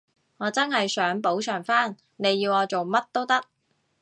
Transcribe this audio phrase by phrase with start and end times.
[0.37, 3.43] 我真係想補償返，你要我做乜都得